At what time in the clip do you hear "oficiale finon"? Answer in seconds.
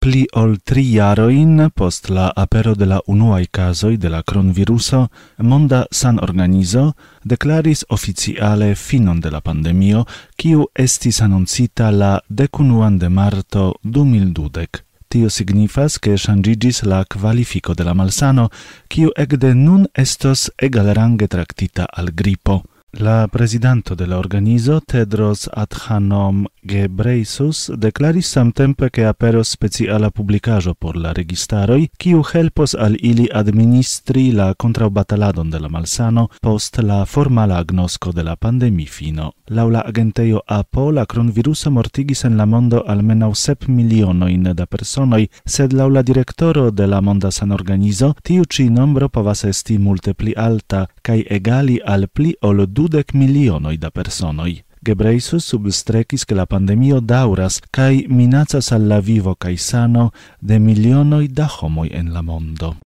7.88-9.20